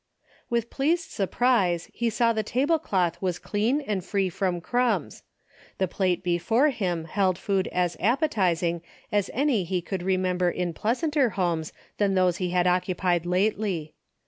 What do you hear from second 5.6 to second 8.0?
The plate before him held food as